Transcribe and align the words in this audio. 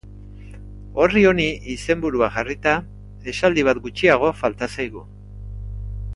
Orri 1.03 1.21
honi 1.31 1.45
izenburua 1.73 2.31
jarrita, 2.39 2.73
esaldi 3.35 3.67
bat 3.69 3.83
gutxiago 3.85 4.33
falta 4.41 4.73
zaigu. 4.79 5.07